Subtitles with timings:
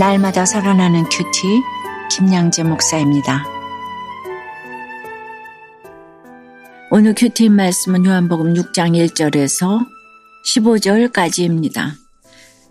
[0.00, 1.60] 날마다 살아나는 큐티
[2.10, 3.44] 김양재 목사입니다.
[6.90, 9.86] 오늘 큐티 말씀은 요한복음 6장 1절에서
[10.46, 11.90] 15절까지입니다.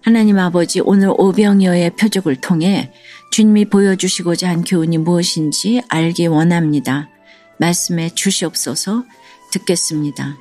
[0.02, 2.92] 하나님 아버지 오늘 오병이어의 표적을 통해
[3.30, 7.10] 주님이 보여주시고자 한 교훈이 무엇인지 알기 원합니다.
[7.60, 9.04] 말씀해 주시옵소서
[9.52, 10.36] 듣겠습니다.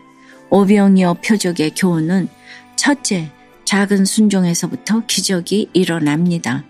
[0.48, 2.30] 오병이어 표적의 교훈은
[2.76, 3.30] 첫째,
[3.66, 6.64] 작은 순종에서부터 기적이 일어납니다.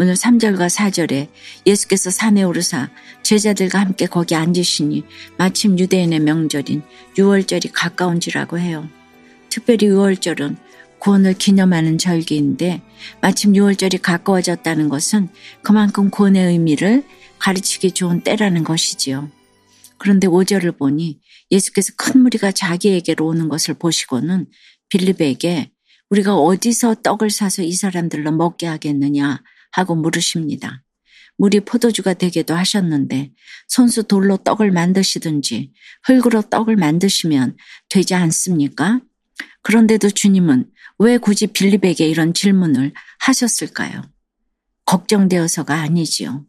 [0.00, 1.26] 오늘 3절과 4절에
[1.66, 2.88] 예수께서 산에 오르사
[3.24, 5.02] 제자들과 함께 거기 앉으시니
[5.36, 6.82] 마침 유대인의 명절인
[7.16, 8.88] 6월절이 가까운지라고 해요.
[9.48, 10.56] 특별히 6월절은
[11.00, 12.80] 구원을 기념하는 절기인데
[13.20, 15.30] 마침 6월절이 가까워졌다는 것은
[15.62, 17.02] 그만큼 구원의 의미를
[17.40, 19.28] 가르치기 좋은 때라는 것이지요.
[19.98, 21.18] 그런데 5절을 보니
[21.50, 24.46] 예수께서 큰 무리가 자기에게로 오는 것을 보시고는
[24.90, 25.72] 빌립에게
[26.10, 30.82] 우리가 어디서 떡을 사서 이 사람들로 먹게 하겠느냐 하고 물으십니다.
[31.38, 33.32] 물이 포도주가 되게도 하셨는데
[33.68, 35.72] 손수 돌로 떡을 만드시든지
[36.04, 37.56] 흙으로 떡을 만드시면
[37.88, 39.00] 되지 않습니까?
[39.62, 44.02] 그런데도 주님은 왜 굳이 빌립에게 이런 질문을 하셨을까요?
[44.84, 46.44] 걱정되어서가 아니지요.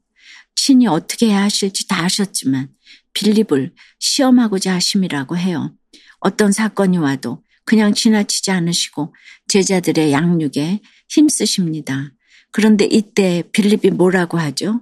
[0.55, 2.69] 친히 어떻게 해야 하실지 다 아셨지만
[3.13, 5.75] 빌립을 시험하고자 하심이라고 해요.
[6.19, 9.13] 어떤 사건이 와도 그냥 지나치지 않으시고
[9.47, 12.11] 제자들의 양육에 힘쓰십니다.
[12.51, 14.81] 그런데 이때 빌립이 뭐라고 하죠?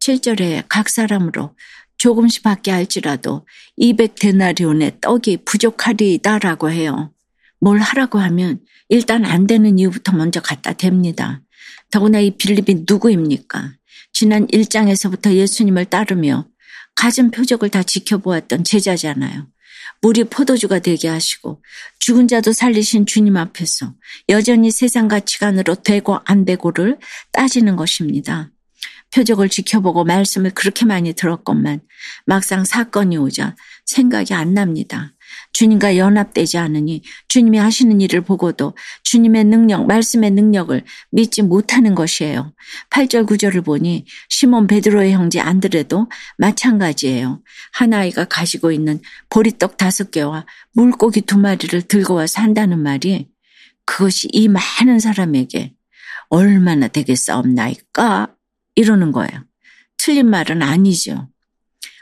[0.00, 1.54] 7절에 각 사람으로
[1.98, 3.46] 조금씩 받게 할지라도
[3.80, 7.12] 200데나리온의 떡이 부족하리다라고 해요.
[7.60, 11.40] 뭘 하라고 하면 일단 안 되는 이유부터 먼저 갖다 댑니다.
[11.90, 13.72] 더구나 이 빌립이 누구입니까?
[14.12, 16.46] 지난 1장에서부터 예수님을 따르며
[16.94, 19.46] 가진 표적을 다 지켜보았던 제자잖아요.
[20.02, 21.62] 물이 포도주가 되게 하시고
[21.98, 23.94] 죽은 자도 살리신 주님 앞에서
[24.28, 26.98] 여전히 세상 가치관으로 되고 안 되고를
[27.32, 28.50] 따지는 것입니다.
[29.14, 31.80] 표적을 지켜보고 말씀을 그렇게 많이 들었건만
[32.26, 35.14] 막상 사건이 오자 생각이 안 납니다.
[35.52, 42.52] 주님과 연합되지 않으니 주님이 하시는 일을 보고도 주님의 능력, 말씀의 능력을 믿지 못하는 것이에요.
[42.90, 47.42] 8절 9절을 보니 시몬 베드로의 형제 안드레도 마찬가지예요.
[47.72, 49.00] 한 아이가 가지고 있는
[49.30, 53.28] 보리떡 다섯 개와 물고기 두 마리를 들고 와서 한다는 말이
[53.84, 55.74] 그것이 이 많은 사람에게
[56.28, 58.34] 얼마나 되겠사옵나이까?
[58.74, 59.44] 이러는 거예요.
[59.96, 61.28] 틀린 말은 아니죠.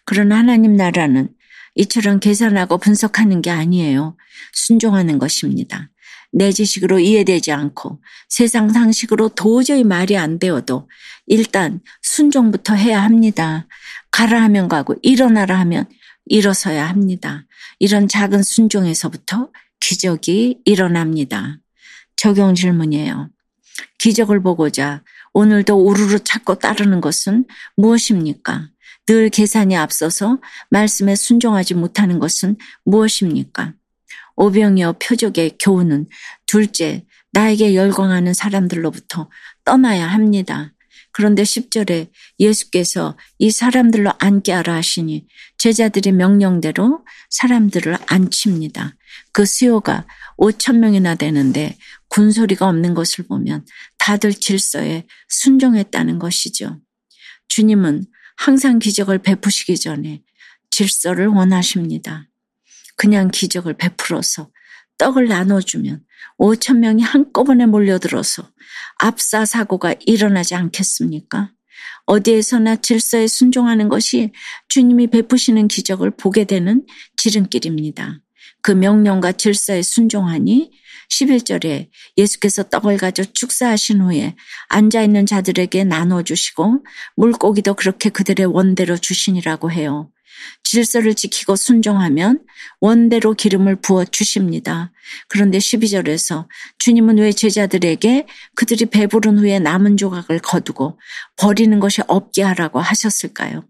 [0.04, 1.28] 그러나 하나님 나라는
[1.74, 4.16] 이처럼 계산하고 분석하는 게 아니에요.
[4.52, 5.90] 순종하는 것입니다.
[6.32, 10.88] 내 지식으로 이해되지 않고 세상 상식으로 도저히 말이 안 되어도
[11.26, 13.66] 일단 순종부터 해야 합니다.
[14.10, 15.86] 가라 하면 가고 일어나라 하면
[16.26, 17.46] 일어서야 합니다.
[17.78, 21.58] 이런 작은 순종에서부터 기적이 일어납니다.
[22.16, 23.30] 적용 질문이에요.
[23.98, 25.02] 기적을 보고자
[25.32, 27.44] 오늘도 우르르 찾고 따르는 것은
[27.76, 28.68] 무엇입니까?
[29.06, 30.38] 늘 계산이 앞서서
[30.70, 33.74] 말씀에 순종하지 못하는 것은 무엇입니까?
[34.36, 36.06] 오병이어 표적의 교훈은
[36.46, 39.28] 둘째, 나에게 열광하는 사람들로부터
[39.64, 40.72] 떠나야 합니다.
[41.12, 42.10] 그런데 10절에
[42.40, 45.26] 예수께서 이 사람들로 앉게 하라 하시니
[45.58, 48.96] 제자들의 명령대로 사람들을 앉힙니다.
[49.32, 50.06] 그 수요가
[50.38, 51.76] 5천 명이나 되는데
[52.08, 53.64] 군소리가 없는 것을 보면
[53.98, 56.80] 다들 질서에 순종했다는 것이죠.
[57.46, 58.04] 주님은
[58.36, 60.22] 항상 기적을 베푸시기 전에
[60.70, 62.28] 질서를 원하십니다.
[62.96, 64.50] 그냥 기적을 베풀어서
[64.98, 66.04] 떡을 나눠주면
[66.38, 68.48] 5천 명이 한꺼번에 몰려들어서
[68.98, 71.50] 압사 사고가 일어나지 않겠습니까?
[72.06, 74.32] 어디에서나 질서에 순종하는 것이
[74.68, 76.86] 주님이 베푸시는 기적을 보게 되는
[77.16, 78.20] 지름길입니다.
[78.62, 80.70] 그 명령과 질서에 순종하니
[81.10, 84.34] 11절에 예수께서 떡을 가져 축사하신 후에
[84.68, 86.84] 앉아있는 자들에게 나눠주시고
[87.16, 90.10] 물고기도 그렇게 그들의 원대로 주시니라고 해요.
[90.64, 92.40] 질서를 지키고 순종하면
[92.80, 94.92] 원대로 기름을 부어 주십니다.
[95.28, 96.48] 그런데 12절에서
[96.78, 98.26] 주님은 왜 제자들에게
[98.56, 100.98] 그들이 배부른 후에 남은 조각을 거두고
[101.36, 103.64] 버리는 것이 없게 하라고 하셨을까요?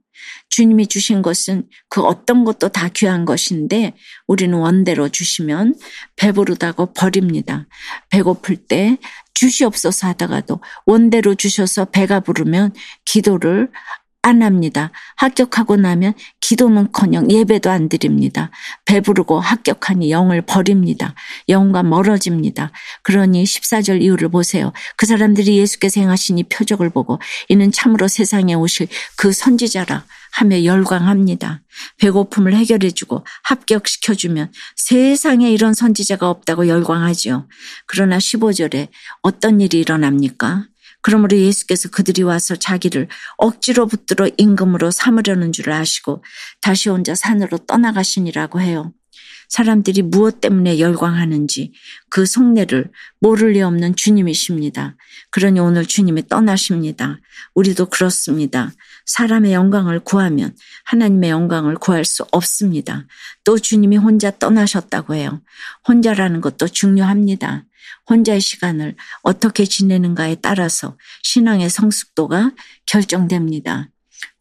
[0.48, 3.94] 주님이 주신 것은 그 어떤 것도 다 귀한 것인데
[4.26, 5.74] 우리는 원대로 주시면
[6.16, 7.66] 배부르다고 버립니다.
[8.10, 8.98] 배고플 때
[9.34, 12.72] 주시옵소서 하다가도 원대로 주셔서 배가 부르면
[13.04, 13.70] 기도를
[14.24, 14.90] 안 합니다.
[15.16, 18.50] 합격하고 나면 기도는커녕 예배도 안 드립니다.
[18.86, 21.14] 배부르고 합격하니 영을 버립니다.
[21.50, 22.72] 영과 멀어집니다.
[23.02, 24.72] 그러니 14절 이유를 보세요.
[24.96, 31.62] 그 사람들이 예수께서 행하신 이 표적을 보고 이는 참으로 세상에 오실 그 선지자라 하며 열광합니다.
[31.98, 37.46] 배고픔을 해결해주고 합격시켜주면 세상에 이런 선지자가 없다고 열광하지요.
[37.86, 38.88] 그러나 15절에
[39.22, 40.66] 어떤 일이 일어납니까?
[41.04, 46.24] 그러므로 예수께서 그들이 와서 자기를 억지로 붙들어 임금으로 삼으려는 줄 아시고
[46.62, 48.94] 다시 혼자 산으로 떠나가시니라고 해요.
[49.50, 51.74] 사람들이 무엇 때문에 열광하는지
[52.08, 52.90] 그 속내를
[53.20, 54.96] 모를 리 없는 주님이십니다.
[55.28, 57.20] 그러니 오늘 주님이 떠나십니다.
[57.52, 58.72] 우리도 그렇습니다.
[59.06, 63.06] 사람의 영광을 구하면 하나님의 영광을 구할 수 없습니다.
[63.44, 65.42] 또 주님이 혼자 떠나셨다고 해요.
[65.86, 67.64] 혼자라는 것도 중요합니다.
[68.08, 72.52] 혼자의 시간을 어떻게 지내는가에 따라서 신앙의 성숙도가
[72.86, 73.90] 결정됩니다.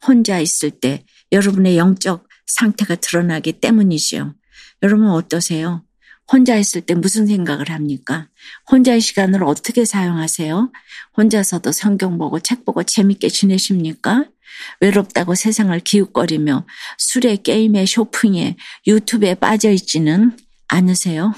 [0.05, 4.35] 혼자 있을 때 여러분의 영적 상태가 드러나기 때문이지요.
[4.81, 5.83] 여러분 어떠세요?
[6.31, 8.29] 혼자 있을 때 무슨 생각을 합니까?
[8.71, 10.71] 혼자의 시간을 어떻게 사용하세요?
[11.17, 14.25] 혼자서도 성경 보고 책 보고 재밌게 지내십니까?
[14.81, 16.65] 외롭다고 세상을 기웃거리며
[16.97, 18.55] 술에 게임에 쇼핑에
[18.87, 21.33] 유튜브에 빠져 있지는 않으세요?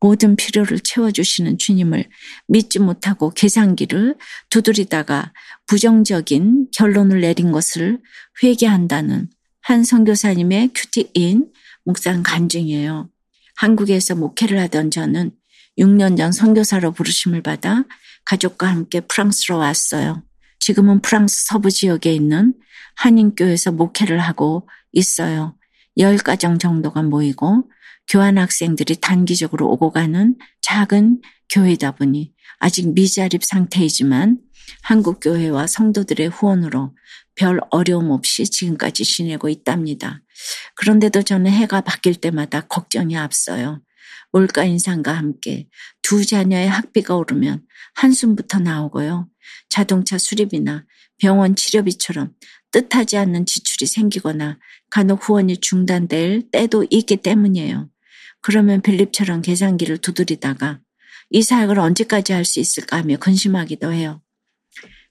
[0.00, 2.08] 모든 필요를 채워주시는 주님을
[2.48, 4.16] 믿지 못하고 계산기를
[4.48, 5.32] 두드리다가
[5.66, 7.98] 부정적인 결론을 내린 것을
[8.42, 9.28] 회개한다는
[9.60, 11.50] 한 선교사님의 큐티인
[11.84, 13.10] 묵상 간증이에요.
[13.56, 15.32] 한국에서 목회를 하던 저는
[15.78, 17.84] 6년 전 선교사로 부르심을 받아
[18.24, 20.22] 가족과 함께 프랑스로 왔어요.
[20.60, 22.54] 지금은 프랑스 서부 지역에 있는
[22.96, 25.56] 한인교에서 목회를 하고 있어요.
[25.98, 27.64] 10가정 정도가 모이고
[28.08, 31.20] 교환 학생들이 단기적으로 오고 가는 작은
[31.50, 34.38] 교회다 보니 아직 미자립 상태이지만
[34.82, 36.94] 한국 교회와 성도들의 후원으로
[37.34, 40.20] 별 어려움 없이 지금까지 지내고 있답니다.
[40.74, 43.80] 그런데도 저는 해가 바뀔 때마다 걱정이 앞서요.
[44.32, 45.68] 물가 인상과 함께
[46.02, 47.62] 두 자녀의 학비가 오르면
[47.94, 49.29] 한숨부터 나오고요.
[49.68, 50.84] 자동차 수리비나
[51.18, 52.32] 병원 치료비처럼
[52.72, 54.58] 뜻하지 않는 지출이 생기거나
[54.90, 57.90] 간혹 후원이 중단될 때도 있기 때문이에요.
[58.40, 60.80] 그러면 빌립처럼 계산기를 두드리다가
[61.30, 64.22] 이 사역을 언제까지 할 수 있을까 하며 근심하기도 해요.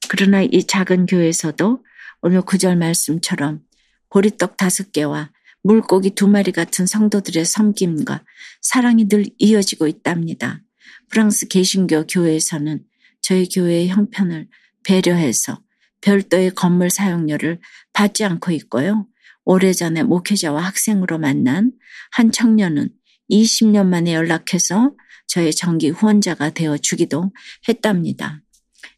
[0.09, 1.83] 그러나 이 작은 교회에서도
[2.21, 3.61] 오늘 구절 말씀처럼
[4.09, 8.23] 보리떡 다섯 개와 물고기 두 마리 같은 성도들의 섬김과
[8.61, 10.61] 사랑이 늘 이어지고 있답니다.
[11.09, 12.83] 프랑스 개신교 교회에서는
[13.21, 14.47] 저희 교회의 형편을
[14.83, 15.61] 배려해서
[16.01, 17.59] 별도의 건물 사용료를
[17.93, 19.07] 받지 않고 있고요.
[19.45, 21.71] 오래전에 목회자와 학생으로 만난
[22.11, 22.89] 한 청년은
[23.29, 24.93] 20년 만에 연락해서
[25.27, 27.31] 저의 정기 후원자가 되어 주기도
[27.67, 28.41] 했답니다.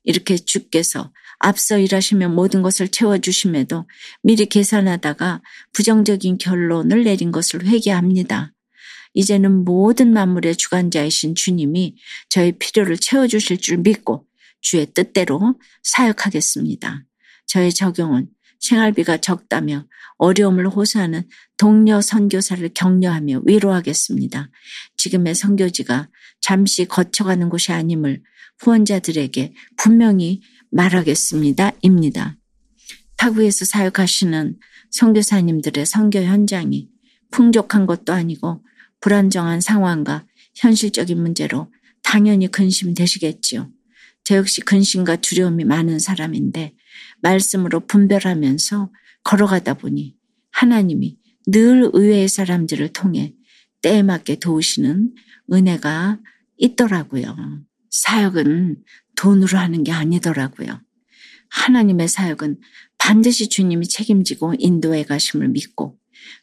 [0.03, 3.87] 이렇게 주께서 앞서 일하시며 모든 것을 채워주심에도
[4.23, 5.41] 미리 계산하다가
[5.73, 8.53] 부정적인 결론을 내린 것을 회개합니다.
[9.13, 11.95] 이제는 모든 만물의 주관자이신 주님이
[12.29, 14.25] 저의 필요를 채워주실 줄 믿고
[14.61, 17.03] 주의 뜻대로 사역하겠습니다.
[17.47, 18.29] 저의 적용은
[18.59, 19.85] 생활비가 적다며
[20.17, 21.23] 어려움을 호소하는
[21.57, 24.49] 동료 선교사를 격려하며 위로하겠습니다.
[24.97, 26.09] 지금의 선교지가
[26.41, 28.21] 잠시 거쳐가는 곳이 아님을
[28.59, 31.71] 후원자들에게 분명히 말하겠습니다.
[31.81, 32.37] 입니다.
[33.17, 34.57] 타구에서 사역하시는
[34.91, 36.89] 선교사님들의 선교 현장이
[37.31, 38.63] 풍족한 것도 아니고
[39.01, 40.25] 불안정한 상황과
[40.55, 41.71] 현실적인 문제로
[42.03, 43.69] 당연히 근심되시겠지요.
[44.23, 46.75] 저 역시 근심과 두려움이 많은 사람인데
[47.21, 48.91] 말씀으로 분별하면서
[49.23, 50.15] 걸어가다 보니
[50.51, 51.17] 하나님이
[51.47, 53.33] 늘 의외의 사람들을 통해
[53.81, 55.13] 때에 맞게 도우시는
[55.51, 56.19] 은혜가
[56.57, 57.35] 있더라고요.
[57.89, 58.83] 사역은
[59.15, 60.79] 돈으로 하는 게 아니더라고요.
[61.49, 62.59] 하나님의 사역은
[62.97, 65.97] 반드시 주님이 책임지고 인도해 가심을 믿고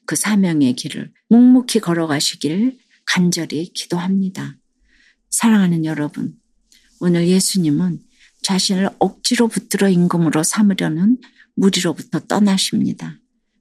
[0.07, 4.57] 그 사명의 길을 묵묵히 걸어가시길 간절히 기도합니다.
[5.31, 6.35] 사랑하는 여러분,
[7.01, 8.01] 오늘 예수님은
[8.43, 11.19] 자신을 억지로 붙들어 임금으로 삼으려는
[11.55, 13.19] 무리로부터 떠나십니다.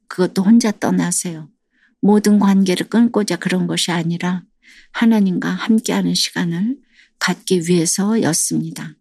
[0.08, 1.50] 그것도 혼자 떠나세요.
[2.02, 4.44] 모든 관계를 끊고자 그런 것이 아니라
[4.92, 6.78] 하나님과 함께하는 시간을
[7.20, 8.94] 갖기 위해서였습니다.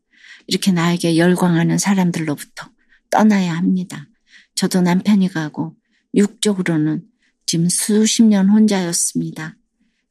[0.46, 2.70] 이렇게 나에게 열광하는 사람들로부터
[3.10, 4.08] 떠나야 합니다.
[4.54, 5.76] 저도 남편이 가고
[6.16, 7.02] 육적으로는
[7.44, 9.56] 지금 수십 년 혼자였습니다.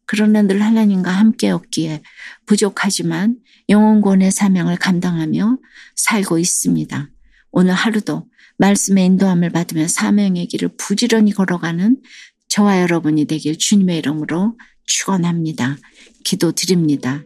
[0.06, 2.02] 그러나 늘 하나님과 함께였기에
[2.46, 3.38] 부족하지만
[3.70, 5.58] 영혼권의 사명을 감당하며
[5.96, 7.10] 살고 있습니다.
[7.52, 12.02] 오늘 하루도 말씀의 인도함을 받으며 사명의 길을 부지런히 걸어가는
[12.48, 15.78] 저와 여러분이 되길 주님의 이름으로 축원합니다.
[16.24, 17.24] 기도드립니다.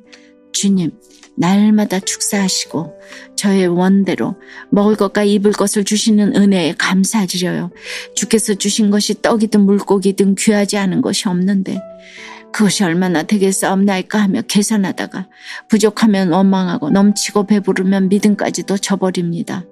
[0.54, 0.92] 주님,
[1.40, 3.00] 날마다 축사하시고
[3.36, 4.36] 저의 원대로
[4.70, 7.72] 먹을 것과 입을 것을 주시는 은혜에 감사드려요.
[8.14, 11.80] 주께서 주신 것이 떡이든 물고기든 귀하지 않은 것이 없는데
[12.52, 15.28] 그것이 얼마나 되겠사옵나이까 하며 계산하다가
[15.68, 19.66] 부족하면 원망하고 넘치고 배부르면 믿음까지도 저버립니다.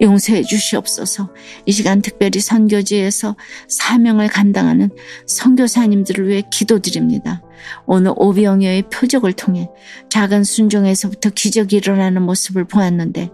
[0.00, 1.30] 용서해 주시옵소서.
[1.66, 3.36] 이 시간 특별히 선교지에서
[3.68, 4.90] 사명을 감당하는
[5.26, 7.42] 선교사님들을 위해 기도드립니다.
[7.86, 9.68] 오늘 오비영여의 표적을 통해
[10.10, 13.30] 작은 순종에서부터 기적이 일어나는 모습을 보았는데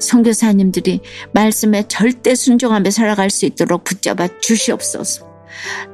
[0.00, 1.00] 선교사님들이
[1.32, 5.35] 말씀에 절대 순종하며 살아갈 수 있도록 붙잡아 주시옵소서.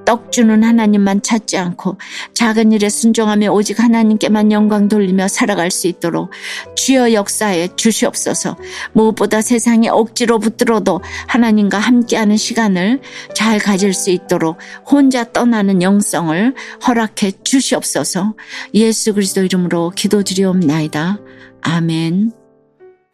[0.05, 1.99] 떡 주는 하나님만 찾지 않고
[2.35, 6.31] 작은 일에 순종하며 오직 하나님께만 영광 돌리며 살아갈 수 있도록
[6.77, 8.57] 주여 역사에 주시옵소서.
[8.93, 13.01] 무엇보다 세상에 억지로 붙들어도 하나님과 함께하는 시간을
[13.35, 14.59] 잘 가질 수 있도록
[14.91, 16.55] 혼자 떠나는 영성을
[16.87, 18.35] 허락해 주시옵소서.
[18.75, 21.19] 예수 그리스도 이름으로 기도드리옵나이다.
[21.63, 22.33] 아멘.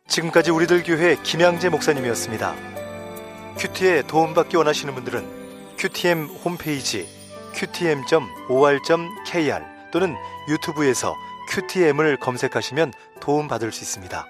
[0.08, 2.54] 지금까지 우리들 교회 김양재 목사님이었습니다.
[3.58, 5.37] 큐티에 도움받기 원하시는 분들은
[5.78, 7.08] QTM 홈페이지
[7.54, 10.16] qtm.or.kr 또는
[10.48, 11.14] 유튜브에서
[11.50, 14.26] QTM을 검색하시면 도움받을 수 있습니다.